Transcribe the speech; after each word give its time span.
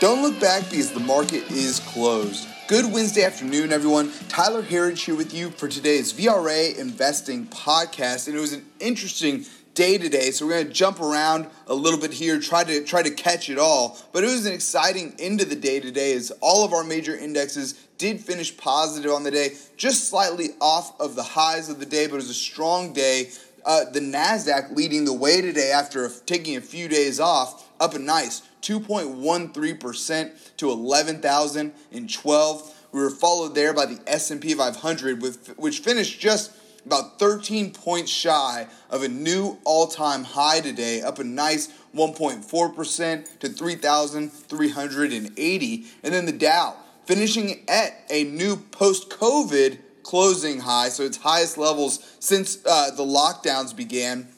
Don't 0.00 0.22
look 0.22 0.40
back 0.40 0.68
because 0.70 0.90
the 0.92 1.00
market 1.00 1.48
is 1.52 1.78
closed. 1.78 2.48
Good 2.66 2.92
Wednesday 2.92 3.22
afternoon, 3.22 3.72
everyone. 3.72 4.10
Tyler 4.28 4.60
Herriage 4.60 5.04
here 5.04 5.14
with 5.14 5.32
you 5.32 5.50
for 5.50 5.68
today's 5.68 6.12
VRA 6.12 6.76
Investing 6.76 7.46
Podcast, 7.46 8.26
and 8.26 8.36
it 8.36 8.40
was 8.40 8.52
an 8.52 8.66
interesting 8.80 9.46
day 9.74 9.96
today. 9.96 10.32
So 10.32 10.46
we're 10.46 10.54
going 10.54 10.66
to 10.66 10.72
jump 10.72 11.00
around 11.00 11.46
a 11.68 11.74
little 11.74 12.00
bit 12.00 12.12
here, 12.12 12.40
try 12.40 12.64
to 12.64 12.82
try 12.82 13.02
to 13.02 13.10
catch 13.10 13.48
it 13.48 13.56
all. 13.56 13.96
But 14.12 14.24
it 14.24 14.26
was 14.26 14.46
an 14.46 14.52
exciting 14.52 15.14
end 15.20 15.40
of 15.40 15.48
the 15.48 15.56
day 15.56 15.78
today, 15.78 16.14
as 16.14 16.32
all 16.40 16.64
of 16.64 16.72
our 16.72 16.82
major 16.82 17.16
indexes 17.16 17.74
did 17.96 18.20
finish 18.20 18.54
positive 18.56 19.12
on 19.12 19.22
the 19.22 19.30
day, 19.30 19.50
just 19.76 20.08
slightly 20.08 20.50
off 20.60 21.00
of 21.00 21.14
the 21.14 21.22
highs 21.22 21.68
of 21.68 21.78
the 21.78 21.86
day, 21.86 22.08
but 22.08 22.14
it 22.14 22.16
was 22.16 22.30
a 22.30 22.34
strong 22.34 22.92
day. 22.92 23.30
Uh, 23.64 23.84
the 23.90 24.00
Nasdaq 24.00 24.76
leading 24.76 25.04
the 25.04 25.12
way 25.12 25.40
today 25.40 25.72
after 25.72 26.08
taking 26.26 26.56
a 26.56 26.60
few 26.60 26.86
days 26.88 27.18
off, 27.18 27.68
up 27.80 27.94
a 27.94 27.98
nice 27.98 28.42
2.13% 28.62 30.56
to 30.56 30.70
11,012. 30.70 32.74
We 32.92 33.00
were 33.00 33.10
followed 33.10 33.54
there 33.54 33.72
by 33.72 33.86
the 33.86 33.98
S&P 34.06 34.52
500 34.54 35.22
with 35.22 35.56
which 35.56 35.78
finished 35.80 36.20
just 36.20 36.52
about 36.86 37.18
13 37.18 37.72
points 37.72 38.10
shy 38.10 38.66
of 38.90 39.02
a 39.02 39.08
new 39.08 39.56
all-time 39.64 40.24
high 40.24 40.60
today, 40.60 41.00
up 41.00 41.18
a 41.18 41.24
nice 41.24 41.68
1.4% 41.94 43.38
to 43.38 43.48
3,380. 43.48 45.84
And 46.02 46.14
then 46.14 46.26
the 46.26 46.32
Dow 46.32 46.76
finishing 47.06 47.64
at 47.68 48.04
a 48.10 48.24
new 48.24 48.56
post-COVID 48.56 49.78
closing 50.04 50.60
high, 50.60 50.90
so 50.90 51.02
its 51.02 51.16
highest 51.16 51.58
levels 51.58 52.16
since 52.20 52.64
uh, 52.64 52.92
the 52.92 53.02
lockdowns 53.02 53.74
began, 53.74 54.28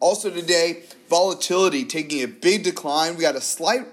Also 0.00 0.30
today, 0.30 0.82
volatility 1.08 1.84
taking 1.84 2.22
a 2.22 2.28
big 2.28 2.64
decline. 2.64 3.16
We 3.16 3.22
got 3.22 3.36
a 3.36 3.40
slight 3.40 3.86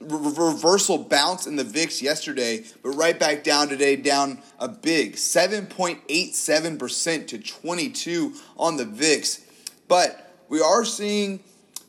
reversal 0.00 0.98
bounce 0.98 1.46
in 1.46 1.56
the 1.56 1.64
VIX 1.64 2.02
yesterday, 2.02 2.64
but 2.82 2.90
right 2.90 3.18
back 3.18 3.42
down 3.42 3.68
today, 3.68 3.96
down 3.96 4.42
a 4.58 4.68
big 4.68 5.14
7.87% 5.14 7.26
to 7.28 7.38
22 7.38 8.34
on 8.56 8.76
the 8.76 8.84
VIX. 8.84 9.40
But 9.88 10.34
we 10.48 10.60
are 10.60 10.84
seeing 10.84 11.40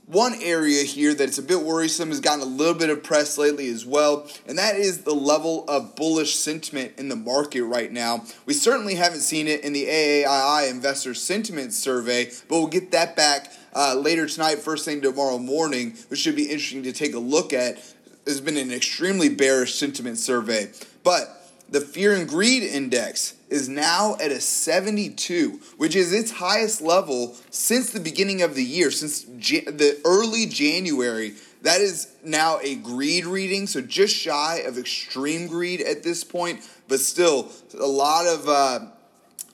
one 0.07 0.35
area 0.41 0.83
here 0.83 1.13
that's 1.13 1.37
a 1.37 1.43
bit 1.43 1.61
worrisome 1.61 2.09
has 2.09 2.21
gotten 2.21 2.41
a 2.41 2.45
little 2.45 2.73
bit 2.73 2.89
of 2.89 3.03
press 3.03 3.37
lately 3.37 3.69
as 3.69 3.85
well, 3.85 4.27
and 4.47 4.57
that 4.57 4.77
is 4.77 5.03
the 5.03 5.13
level 5.13 5.65
of 5.67 5.97
bullish 5.97 6.35
sentiment 6.35 6.93
in 6.97 7.09
the 7.09 7.15
market 7.15 7.63
right 7.63 7.91
now. 7.91 8.23
We 8.45 8.53
certainly 8.53 8.95
haven't 8.95 9.19
seen 9.19 9.49
it 9.49 9.65
in 9.65 9.73
the 9.73 9.85
AAII 9.85 10.71
Investor 10.71 11.13
Sentiment 11.13 11.73
Survey, 11.73 12.31
but 12.47 12.57
we'll 12.57 12.67
get 12.67 12.91
that 12.91 13.17
back 13.17 13.51
uh, 13.75 13.95
later 13.95 14.27
tonight, 14.27 14.59
first 14.59 14.85
thing 14.85 15.01
tomorrow 15.01 15.37
morning, 15.37 15.97
which 16.07 16.21
should 16.21 16.37
be 16.37 16.43
interesting 16.43 16.83
to 16.83 16.93
take 16.93 17.13
a 17.13 17.19
look 17.19 17.51
at 17.51 17.77
has 18.27 18.41
been 18.41 18.57
an 18.57 18.71
extremely 18.71 19.29
bearish 19.29 19.75
sentiment 19.75 20.17
survey. 20.17 20.69
But 21.03 21.37
the 21.69 21.81
fear 21.81 22.13
and 22.13 22.27
greed 22.27 22.63
index 22.63 23.35
is 23.49 23.67
now 23.67 24.15
at 24.21 24.31
a 24.31 24.39
72, 24.39 25.59
which 25.77 25.95
is 25.95 26.13
its 26.13 26.31
highest 26.31 26.81
level 26.81 27.35
since 27.49 27.91
the 27.91 27.99
beginning 27.99 28.41
of 28.41 28.55
the 28.55 28.63
year, 28.63 28.91
since 28.91 29.23
the 29.23 29.99
early 30.05 30.45
January. 30.45 31.33
That 31.63 31.81
is 31.81 32.07
now 32.23 32.59
a 32.61 32.75
greed 32.75 33.25
reading, 33.25 33.67
so 33.67 33.81
just 33.81 34.15
shy 34.15 34.61
of 34.65 34.77
extreme 34.77 35.47
greed 35.47 35.81
at 35.81 36.03
this 36.03 36.23
point, 36.23 36.61
but 36.87 36.99
still 36.99 37.51
a 37.77 37.85
lot 37.85 38.27
of 38.27 38.47
uh, 38.47 38.79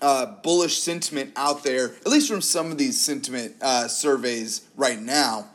uh, 0.01 0.25
bullish 0.43 0.79
sentiment 0.79 1.31
out 1.35 1.63
there, 1.63 1.93
at 2.05 2.07
least 2.07 2.29
from 2.29 2.41
some 2.41 2.71
of 2.71 2.77
these 2.77 2.99
sentiment 2.99 3.55
uh, 3.61 3.87
surveys 3.87 4.67
right 4.75 5.01
now. 5.01 5.47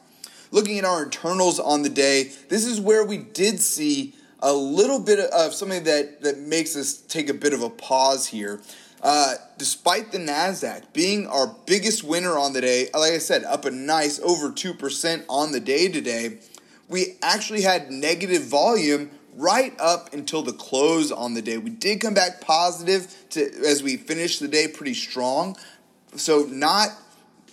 Looking 0.51 0.79
at 0.79 0.85
our 0.85 1.05
internals 1.05 1.59
on 1.61 1.83
the 1.83 1.89
day, 1.89 2.33
this 2.49 2.65
is 2.65 2.81
where 2.81 3.05
we 3.05 3.19
did 3.19 3.61
see 3.61 4.15
a 4.41 4.53
little 4.53 5.01
bit 5.01 5.19
of 5.19 5.53
something 5.53 5.85
that, 5.85 6.23
that 6.23 6.39
makes 6.39 6.77
us 6.77 6.95
take 6.97 7.29
a 7.29 7.35
bit 7.35 7.53
of 7.53 7.63
a 7.63 7.71
pause 7.71 8.27
here. 8.27 8.61
Uh, 9.03 9.35
despite 9.59 10.11
the 10.11 10.19
NASDAQ 10.19 10.93
being 10.93 11.27
our 11.27 11.55
biggest 11.67 12.03
winner 12.03 12.37
on 12.37 12.53
the 12.53 12.61
day, 12.61 12.89
like 12.95 13.13
I 13.13 13.19
said, 13.19 13.45
up 13.45 13.65
a 13.65 13.71
nice 13.71 14.19
over 14.21 14.51
2% 14.51 15.25
on 15.29 15.53
the 15.53 15.61
day 15.61 15.89
today, 15.89 16.39
we 16.89 17.17
actually 17.23 17.63
had 17.63 17.91
negative 17.91 18.45
volume 18.45 19.11
right 19.35 19.73
up 19.79 20.13
until 20.13 20.43
the 20.43 20.53
close 20.53 21.13
on 21.13 21.35
the 21.35 21.43
day. 21.43 21.59
We 21.59 21.71
did 21.71 22.01
come 22.01 22.15
back 22.15 22.41
positive 22.41 23.15
to 23.31 23.41
as 23.65 23.83
we 23.83 23.97
finished 23.97 24.41
the 24.41 24.49
day 24.49 24.67
pretty 24.67 24.95
strong. 24.95 25.57
So 26.17 26.47
not 26.51 26.89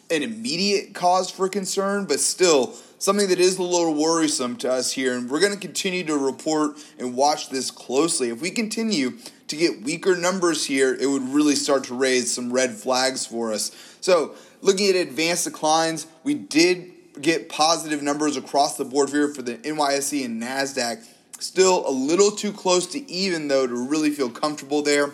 an 0.09 0.23
immediate 0.23 0.95
cause 0.95 1.29
for 1.29 1.47
concern, 1.47 2.05
but 2.05 2.19
still 2.19 2.75
something 2.97 3.27
that 3.29 3.39
is 3.39 3.57
a 3.57 3.63
little 3.63 3.93
worrisome 3.93 4.55
to 4.57 4.71
us 4.71 4.91
here. 4.91 5.15
And 5.15 5.29
we're 5.29 5.39
going 5.39 5.53
to 5.53 5.59
continue 5.59 6.03
to 6.05 6.17
report 6.17 6.77
and 6.97 7.15
watch 7.15 7.49
this 7.49 7.71
closely. 7.71 8.29
If 8.29 8.41
we 8.41 8.51
continue 8.51 9.17
to 9.47 9.55
get 9.55 9.81
weaker 9.81 10.15
numbers 10.15 10.65
here, 10.65 10.93
it 10.93 11.05
would 11.05 11.29
really 11.29 11.55
start 11.55 11.85
to 11.85 11.95
raise 11.95 12.33
some 12.33 12.51
red 12.51 12.71
flags 12.71 13.25
for 13.25 13.53
us. 13.53 13.71
So, 14.01 14.35
looking 14.61 14.89
at 14.89 14.95
advanced 14.95 15.45
declines, 15.45 16.07
we 16.23 16.33
did 16.33 16.91
get 17.21 17.49
positive 17.49 18.01
numbers 18.01 18.37
across 18.37 18.77
the 18.77 18.85
board 18.85 19.09
here 19.09 19.27
for 19.27 19.41
the 19.41 19.57
NYSE 19.57 20.25
and 20.25 20.41
NASDAQ. 20.41 21.05
Still 21.39 21.87
a 21.87 21.91
little 21.91 22.31
too 22.31 22.51
close 22.51 22.87
to 22.87 23.11
even, 23.11 23.47
though, 23.47 23.67
to 23.67 23.87
really 23.87 24.09
feel 24.09 24.29
comfortable 24.29 24.81
there 24.81 25.11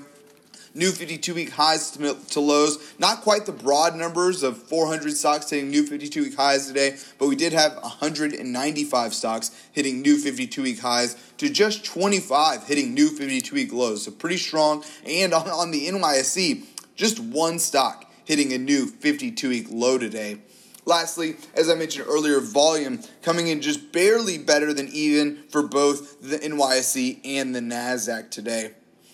new 0.73 0.91
52 0.91 1.33
week 1.33 1.51
highs 1.51 1.91
to, 1.91 2.39
lows. 2.39 2.93
Not 2.99 3.21
quite 3.21 3.45
the 3.45 3.51
broad 3.51 3.95
numbers 3.95 4.43
of 4.43 4.57
400 4.57 5.15
stocks 5.15 5.49
hitting 5.49 5.69
new 5.69 5.85
52 5.85 6.23
week 6.23 6.35
highs 6.35 6.67
today, 6.67 6.97
but 7.17 7.27
we 7.27 7.35
did 7.35 7.53
have 7.53 7.75
195 7.77 9.13
stocks 9.13 9.51
hitting 9.71 10.01
new 10.01 10.17
52 10.17 10.61
week 10.61 10.79
highs 10.79 11.15
to 11.37 11.49
just 11.49 11.85
25 11.85 12.67
hitting 12.67 12.93
new 12.93 13.09
52 13.09 13.55
week 13.55 13.73
lows. 13.73 14.05
So 14.05 14.11
pretty 14.11 14.37
strong. 14.37 14.83
And 15.05 15.33
on, 15.33 15.49
on 15.49 15.71
the 15.71 15.87
NYSE, 15.87 16.63
just 16.95 17.19
one 17.19 17.59
stock 17.59 18.05
hitting 18.25 18.53
a 18.53 18.57
new 18.57 18.87
52 18.87 19.49
week 19.49 19.67
low 19.69 19.97
today. 19.97 20.39
Lastly, 20.85 21.35
as 21.53 21.69
I 21.69 21.75
mentioned 21.75 22.07
earlier, 22.07 22.39
volume 22.39 23.01
coming 23.21 23.47
in 23.47 23.61
just 23.61 23.91
barely 23.91 24.39
better 24.39 24.73
than 24.73 24.87
even 24.87 25.43
for 25.49 25.61
both 25.61 26.21
the 26.21 26.39
NYSE 26.39 27.19
and 27.23 27.53
the 27.53 27.59
NASDAQ 27.59 28.31
today. 28.31 28.71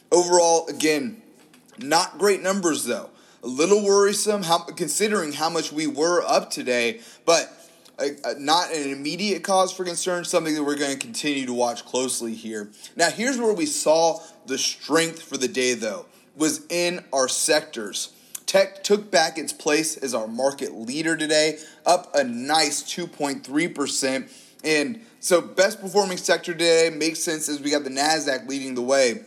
Overall, 0.10 0.68
again, 0.68 1.22
not 1.80 2.18
great 2.18 2.42
numbers 2.42 2.86
though. 2.86 3.10
A 3.44 3.48
little 3.48 3.84
worrisome 3.84 4.44
how, 4.44 4.60
considering 4.60 5.34
how 5.34 5.50
much 5.50 5.72
we 5.72 5.88
were 5.88 6.24
up 6.24 6.50
today, 6.50 7.02
but 7.26 7.54
uh, 8.00 8.08
uh, 8.24 8.34
not 8.38 8.72
an 8.72 8.92
immediate 8.92 9.44
cause 9.44 9.72
for 9.72 9.84
concern, 9.84 10.24
something 10.24 10.54
that 10.54 10.64
we're 10.64 10.78
going 10.78 10.92
to 10.92 11.00
continue 11.00 11.46
to 11.46 11.54
watch 11.54 11.86
closely 11.86 12.34
here. 12.34 12.70
Now, 12.96 13.10
here's 13.10 13.38
where 13.38 13.54
we 13.54 13.66
saw 13.66 14.20
the 14.46 14.58
strength 14.58 15.22
for 15.22 15.38
the 15.38 15.48
day 15.48 15.74
though, 15.74 16.06
was 16.36 16.66
in 16.70 17.04
our 17.12 17.28
sectors. 17.28 18.14
Tech 18.46 18.84
took 18.84 19.12
back 19.12 19.38
its 19.38 19.52
place 19.52 19.98
as 19.98 20.14
our 20.14 20.28
market 20.28 20.74
leader 20.74 21.18
today, 21.18 21.60
up 21.86 22.16
a 22.16 22.24
nice 22.24 22.82
2.3%. 22.84 24.30
And 24.64 25.02
so, 25.20 25.42
best 25.42 25.82
performing 25.82 26.18
sector 26.18 26.54
today 26.54 26.90
makes 26.96 27.20
sense 27.20 27.50
as 27.50 27.60
we 27.60 27.72
got 27.72 27.84
the 27.84 27.90
NASDAQ 27.90 28.48
leading 28.48 28.76
the 28.76 28.82
way. 28.82 29.22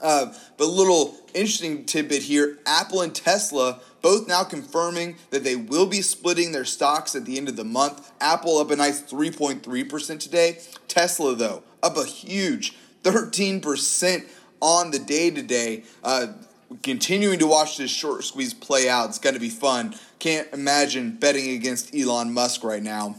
Uh, 0.00 0.32
but 0.56 0.64
a 0.64 0.70
little 0.70 1.16
interesting 1.34 1.84
tidbit 1.84 2.22
here 2.22 2.58
Apple 2.66 3.02
and 3.02 3.14
Tesla 3.14 3.80
both 4.00 4.28
now 4.28 4.44
confirming 4.44 5.16
that 5.30 5.44
they 5.44 5.56
will 5.56 5.86
be 5.86 6.02
splitting 6.02 6.52
their 6.52 6.64
stocks 6.64 7.14
at 7.14 7.24
the 7.24 7.36
end 7.36 7.48
of 7.48 7.56
the 7.56 7.64
month. 7.64 8.12
Apple 8.20 8.58
up 8.58 8.70
a 8.70 8.76
nice 8.76 9.02
3.3% 9.02 10.20
today. 10.20 10.58
Tesla, 10.86 11.34
though, 11.34 11.62
up 11.82 11.96
a 11.96 12.04
huge 12.04 12.76
13% 13.02 14.24
on 14.60 14.90
the 14.90 14.98
day 14.98 15.30
today. 15.30 15.82
Uh, 16.02 16.28
continuing 16.82 17.38
to 17.38 17.46
watch 17.46 17.76
this 17.76 17.90
short 17.90 18.24
squeeze 18.24 18.54
play 18.54 18.88
out. 18.88 19.08
It's 19.08 19.18
going 19.18 19.34
to 19.34 19.40
be 19.40 19.48
fun. 19.48 19.94
Can't 20.18 20.48
imagine 20.52 21.12
betting 21.12 21.50
against 21.50 21.94
Elon 21.94 22.32
Musk 22.32 22.64
right 22.64 22.82
now. 22.82 23.16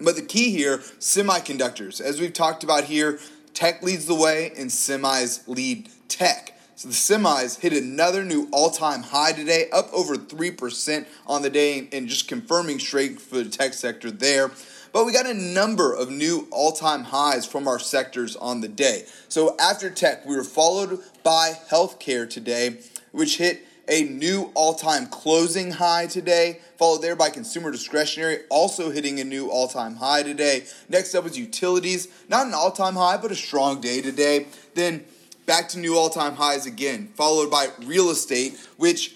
But 0.00 0.16
the 0.16 0.22
key 0.22 0.50
here 0.50 0.78
semiconductors. 0.78 2.00
As 2.00 2.20
we've 2.20 2.32
talked 2.32 2.64
about 2.64 2.84
here, 2.84 3.20
tech 3.54 3.82
leads 3.82 4.06
the 4.06 4.14
way 4.14 4.52
and 4.58 4.68
semis 4.68 5.46
lead 5.46 5.88
tech. 6.08 6.50
So 6.76 6.88
the 6.88 6.94
semis 6.94 7.60
hit 7.60 7.72
another 7.72 8.24
new 8.24 8.48
all 8.52 8.70
time 8.70 9.02
high 9.02 9.32
today, 9.32 9.70
up 9.72 9.92
over 9.92 10.16
3% 10.16 11.06
on 11.26 11.42
the 11.42 11.50
day, 11.50 11.88
and 11.92 12.08
just 12.08 12.26
confirming 12.26 12.80
straight 12.80 13.20
for 13.20 13.36
the 13.36 13.48
tech 13.48 13.74
sector 13.74 14.10
there. 14.10 14.50
But 14.92 15.06
we 15.06 15.12
got 15.12 15.26
a 15.26 15.34
number 15.34 15.94
of 15.94 16.10
new 16.10 16.48
all 16.50 16.72
time 16.72 17.04
highs 17.04 17.46
from 17.46 17.68
our 17.68 17.78
sectors 17.78 18.36
on 18.36 18.60
the 18.60 18.68
day. 18.68 19.04
So 19.28 19.56
after 19.58 19.88
tech, 19.88 20.26
we 20.26 20.36
were 20.36 20.44
followed 20.44 21.00
by 21.22 21.52
healthcare 21.70 22.28
today, 22.28 22.78
which 23.12 23.38
hit 23.38 23.66
a 23.88 24.04
new 24.04 24.50
all 24.54 24.74
time 24.74 25.06
closing 25.06 25.72
high 25.72 26.06
today, 26.06 26.60
followed 26.76 27.02
there 27.02 27.16
by 27.16 27.30
consumer 27.30 27.70
discretionary, 27.70 28.38
also 28.50 28.90
hitting 28.90 29.20
a 29.20 29.24
new 29.24 29.50
all 29.50 29.68
time 29.68 29.96
high 29.96 30.22
today. 30.22 30.64
Next 30.88 31.14
up 31.14 31.24
was 31.24 31.38
utilities, 31.38 32.08
not 32.28 32.46
an 32.46 32.54
all 32.54 32.70
time 32.70 32.94
high, 32.94 33.16
but 33.16 33.30
a 33.32 33.36
strong 33.36 33.80
day 33.80 34.00
today. 34.00 34.46
Then 34.74 35.04
back 35.46 35.68
to 35.70 35.78
new 35.78 35.96
all 35.96 36.10
time 36.10 36.34
highs 36.34 36.66
again, 36.66 37.08
followed 37.14 37.50
by 37.50 37.68
real 37.84 38.10
estate, 38.10 38.58
which 38.76 39.14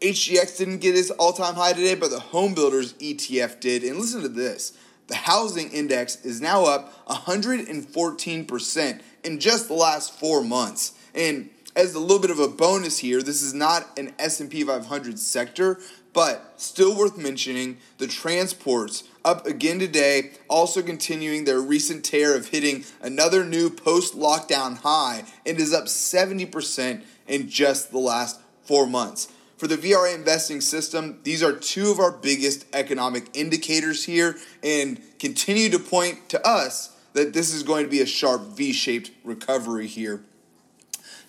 HGX 0.00 0.56
didn't 0.58 0.78
get 0.78 0.96
its 0.96 1.10
all 1.10 1.32
time 1.32 1.54
high 1.54 1.72
today, 1.72 1.94
but 1.94 2.10
the 2.10 2.20
home 2.20 2.54
builders 2.54 2.94
ETF 2.94 3.60
did. 3.60 3.82
And 3.82 3.98
listen 3.98 4.22
to 4.22 4.28
this 4.28 4.76
the 5.08 5.16
housing 5.16 5.70
index 5.72 6.24
is 6.24 6.40
now 6.40 6.64
up 6.66 7.06
114% 7.06 9.00
in 9.24 9.40
just 9.40 9.68
the 9.68 9.74
last 9.74 10.12
four 10.18 10.44
months. 10.44 10.92
And 11.14 11.50
as 11.76 11.94
a 11.94 12.00
little 12.00 12.18
bit 12.18 12.30
of 12.30 12.38
a 12.38 12.48
bonus 12.48 12.98
here, 12.98 13.22
this 13.22 13.42
is 13.42 13.54
not 13.54 13.98
an 13.98 14.14
S&P 14.18 14.64
500 14.64 15.18
sector, 15.18 15.78
but 16.12 16.54
still 16.56 16.96
worth 16.96 17.16
mentioning, 17.16 17.78
the 17.98 18.06
transports 18.06 19.04
up 19.24 19.46
again 19.46 19.78
today, 19.78 20.32
also 20.48 20.82
continuing 20.82 21.44
their 21.44 21.60
recent 21.60 22.04
tear 22.04 22.34
of 22.34 22.48
hitting 22.48 22.84
another 23.00 23.44
new 23.44 23.70
post-lockdown 23.70 24.78
high 24.78 25.24
and 25.46 25.58
is 25.58 25.72
up 25.72 25.84
70% 25.84 27.02
in 27.26 27.48
just 27.48 27.92
the 27.92 27.98
last 27.98 28.40
4 28.62 28.86
months. 28.86 29.28
For 29.58 29.66
the 29.66 29.76
VRA 29.76 30.14
investing 30.14 30.60
system, 30.60 31.18
these 31.24 31.42
are 31.42 31.52
two 31.52 31.90
of 31.90 31.98
our 31.98 32.12
biggest 32.12 32.64
economic 32.72 33.28
indicators 33.34 34.04
here 34.04 34.36
and 34.62 35.00
continue 35.18 35.68
to 35.70 35.78
point 35.78 36.28
to 36.30 36.46
us 36.46 36.96
that 37.12 37.32
this 37.32 37.52
is 37.52 37.62
going 37.64 37.84
to 37.84 37.90
be 37.90 38.00
a 38.00 38.06
sharp 38.06 38.42
V-shaped 38.56 39.10
recovery 39.24 39.86
here. 39.86 40.22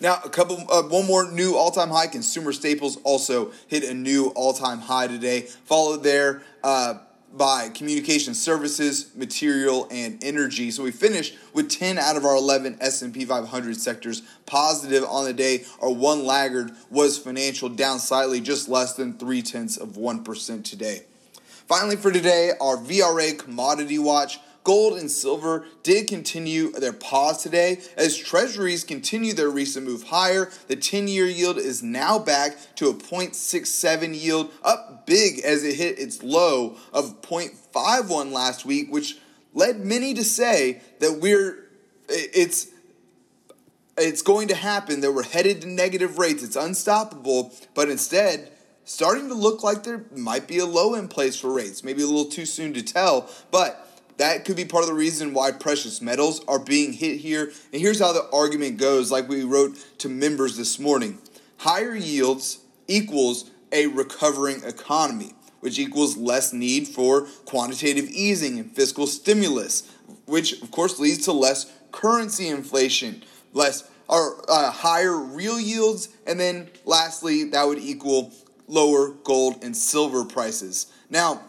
Now, 0.02 0.20
a 0.24 0.30
couple, 0.30 0.64
uh, 0.72 0.84
one 0.84 1.06
more 1.06 1.30
new 1.30 1.56
all-time 1.56 1.90
high. 1.90 2.08
Consumer 2.08 2.54
staples 2.54 2.98
also 3.04 3.52
hit 3.68 3.84
a 3.84 3.94
new 3.94 4.28
all-time 4.30 4.80
high 4.80 5.08
today. 5.08 5.42
Followed 5.42 6.04
there 6.04 6.42
uh, 6.64 7.00
by 7.34 7.70
communication 7.70 8.34
services, 8.34 9.12
material, 9.16 9.88
and 9.92 10.24
energy. 10.24 10.72
So 10.72 10.84
we 10.84 10.92
finished 10.92 11.38
with 11.54 11.70
10 11.70 11.98
out 11.98 12.16
of 12.16 12.24
our 12.24 12.36
11 12.36 12.78
S&P 12.80 13.26
500 13.26 13.76
sectors 13.76 14.22
positive 14.46 15.04
on 15.04 15.26
the 15.26 15.34
day. 15.34 15.66
Our 15.82 15.92
one 15.92 16.26
laggard 16.26 16.72
was 16.90 17.18
financial, 17.18 17.68
down 17.68 18.00
slightly, 18.00 18.40
just 18.40 18.70
less 18.70 18.94
than 18.94 19.18
three 19.18 19.42
tenths 19.42 19.76
of 19.76 19.90
1% 19.90 20.64
today. 20.64 21.04
Finally, 21.68 21.98
for 21.98 22.12
today, 22.12 22.52
our 22.60 22.78
VRA 22.78 23.38
commodity 23.38 24.00
watch. 24.00 24.40
Gold 24.70 25.00
and 25.00 25.10
silver 25.10 25.66
did 25.82 26.08
continue 26.08 26.70
their 26.70 26.94
pause 26.94 27.42
today 27.42 27.82
as 27.98 28.16
treasuries 28.16 28.84
continue 28.84 29.34
their 29.34 29.50
recent 29.50 29.84
move 29.84 30.04
higher. 30.04 30.52
The 30.68 30.76
10 30.76 31.08
year 31.08 31.26
yield 31.26 31.58
is 31.58 31.82
now 31.82 32.20
back 32.20 32.56
to 32.76 32.88
a 32.88 32.94
0.67 32.94 34.22
yield, 34.22 34.52
up 34.62 35.08
big 35.08 35.40
as 35.40 35.64
it 35.64 35.74
hit 35.74 35.98
its 35.98 36.22
low 36.22 36.78
of 36.94 37.20
0.51 37.24 38.32
last 38.32 38.64
week, 38.64 38.92
which 38.92 39.18
led 39.56 39.80
many 39.80 40.14
to 40.14 40.24
say 40.24 40.82
that 41.00 41.18
we're 41.20 41.68
it's 42.08 42.68
it's 43.98 44.22
going 44.22 44.50
to 44.50 44.56
happen 44.56 45.02
that 45.02 45.12
we're 45.12 45.24
headed 45.24 45.64
to 45.64 45.68
negative 45.68 46.20
rates. 46.20 46.44
It's 46.44 46.56
unstoppable, 46.56 47.56
but 47.74 47.90
instead 47.90 48.52
starting 48.84 49.30
to 49.30 49.36
look 49.36 49.64
like 49.64 49.84
there 49.84 50.06
might 50.16 50.48
be 50.48 50.60
a 50.60 50.66
low 50.68 50.94
in 50.94 51.08
place 51.08 51.40
for 51.40 51.52
rates. 51.52 51.84
Maybe 51.84 52.04
a 52.04 52.06
little 52.06 52.26
too 52.26 52.46
soon 52.46 52.76
to 52.76 52.84
tell, 52.84 53.28
but 53.50 53.88
that 54.20 54.44
could 54.44 54.58
be 54.58 54.66
part 54.66 54.84
of 54.84 54.90
the 54.90 54.96
reason 54.96 55.34
why 55.34 55.52
precious 55.52 56.02
metals 56.02 56.44
are 56.46 56.60
being 56.60 56.92
hit 56.92 57.22
here. 57.22 57.54
And 57.72 57.82
here's 57.82 58.00
how 58.00 58.12
the 58.12 58.30
argument 58.32 58.78
goes, 58.78 59.12
like 59.12 59.30
we 59.30 59.44
wrote 59.44 59.78
to 60.00 60.10
members 60.10 60.58
this 60.58 60.78
morning 60.78 61.20
higher 61.58 61.96
yields 61.96 62.60
equals 62.88 63.50
a 63.72 63.88
recovering 63.88 64.62
economy, 64.64 65.34
which 65.62 65.80
equals 65.80 66.18
less 66.18 66.52
need 66.52 66.88
for 66.88 67.28
quantitative 67.46 68.10
easing 68.10 68.60
and 68.60 68.72
fiscal 68.76 69.08
stimulus, 69.08 69.90
which 70.26 70.62
of 70.62 70.70
course 70.70 71.00
leads 71.00 71.24
to 71.26 71.32
less 71.32 71.72
currency 71.92 72.48
inflation, 72.50 73.24
less 73.54 73.90
or 74.10 74.44
uh, 74.50 74.70
higher 74.70 75.18
real 75.18 75.60
yields, 75.60 76.10
and 76.28 76.40
then 76.40 76.70
lastly, 76.84 77.46
that 77.46 77.66
would 77.66 77.80
equal 77.80 78.34
lower 78.68 79.10
gold 79.24 79.64
and 79.64 79.76
silver 79.76 80.26
prices. 80.26 80.88
Now, 81.10 81.42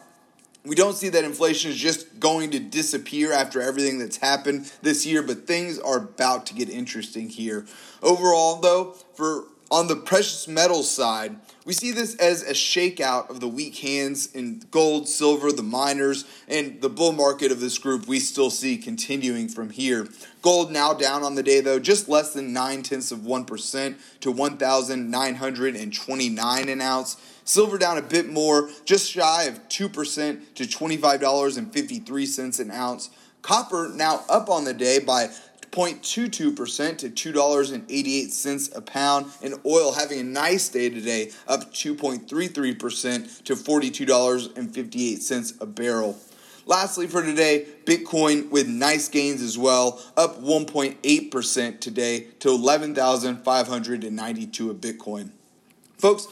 we 0.64 0.74
don't 0.74 0.94
see 0.94 1.08
that 1.08 1.24
inflation 1.24 1.70
is 1.70 1.76
just 1.76 2.20
going 2.20 2.50
to 2.50 2.58
disappear 2.58 3.32
after 3.32 3.62
everything 3.62 3.98
that's 3.98 4.18
happened 4.18 4.70
this 4.82 5.06
year, 5.06 5.22
but 5.22 5.46
things 5.46 5.78
are 5.78 5.98
about 5.98 6.46
to 6.46 6.54
get 6.54 6.68
interesting 6.68 7.28
here. 7.28 7.66
Overall, 8.02 8.56
though, 8.56 8.92
for 9.14 9.44
on 9.70 9.86
the 9.86 9.94
precious 9.94 10.48
metals 10.48 10.90
side, 10.90 11.36
we 11.64 11.72
see 11.72 11.92
this 11.92 12.16
as 12.16 12.42
a 12.42 12.52
shakeout 12.52 13.30
of 13.30 13.38
the 13.38 13.46
weak 13.46 13.78
hands 13.78 14.26
in 14.32 14.64
gold, 14.72 15.08
silver, 15.08 15.52
the 15.52 15.62
miners, 15.62 16.24
and 16.48 16.82
the 16.82 16.88
bull 16.88 17.12
market 17.12 17.52
of 17.52 17.60
this 17.60 17.78
group 17.78 18.08
we 18.08 18.18
still 18.18 18.50
see 18.50 18.76
continuing 18.76 19.48
from 19.48 19.70
here. 19.70 20.08
Gold 20.42 20.72
now 20.72 20.92
down 20.92 21.22
on 21.22 21.36
the 21.36 21.44
day 21.44 21.60
though, 21.60 21.78
just 21.78 22.08
less 22.08 22.32
than 22.32 22.52
nine 22.52 22.82
tenths 22.82 23.12
of 23.12 23.20
1% 23.20 23.94
to 24.20 24.32
1,929 24.32 26.68
an 26.68 26.80
ounce. 26.80 27.16
Silver 27.44 27.78
down 27.78 27.98
a 27.98 28.02
bit 28.02 28.28
more, 28.28 28.68
just 28.84 29.08
shy 29.10 29.44
of 29.44 29.68
2% 29.68 30.54
to 30.54 30.64
$25.53 30.64 32.60
an 32.60 32.70
ounce. 32.72 33.10
Copper 33.42 33.90
now 33.94 34.24
up 34.28 34.50
on 34.50 34.64
the 34.64 34.74
day 34.74 34.98
by 34.98 35.30
0.22% 35.70 36.98
to 36.98 37.32
$2.88 37.32 38.76
a 38.76 38.80
pound, 38.80 39.26
and 39.42 39.54
oil 39.64 39.92
having 39.92 40.18
a 40.20 40.24
nice 40.24 40.68
day 40.68 40.90
today, 40.90 41.30
up 41.46 41.72
2.33% 41.72 43.44
to 43.44 43.54
$42.58 43.54 45.60
a 45.60 45.66
barrel. 45.66 46.18
Lastly, 46.66 47.06
for 47.06 47.22
today, 47.22 47.68
Bitcoin 47.84 48.50
with 48.50 48.66
nice 48.68 49.08
gains 49.08 49.40
as 49.42 49.56
well, 49.58 50.02
up 50.16 50.40
1.8% 50.40 51.80
today 51.80 52.28
to 52.38 52.50
11,592 52.50 54.70
a 54.70 54.74
Bitcoin. 54.74 55.30
Folks, 55.98 56.28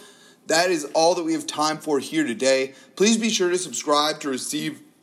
that 0.47 0.71
is 0.71 0.85
all 0.95 1.15
that 1.15 1.25
we 1.25 1.33
have 1.33 1.47
time 1.47 1.79
for 1.79 1.99
here 1.99 2.25
today. 2.25 2.75
Please 2.97 3.17
be 3.19 3.31
sure 3.31 3.51
to 3.51 3.59
subscribe 3.59 4.21
to 4.21 4.29
receive 4.29 4.81